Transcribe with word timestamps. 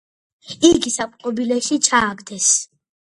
იგი 0.69 0.93
საპყრობილეში 0.95 1.77
ჩააგდეს. 1.89 2.49